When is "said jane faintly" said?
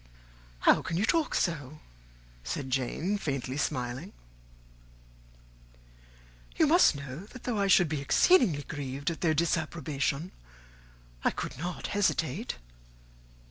2.43-3.55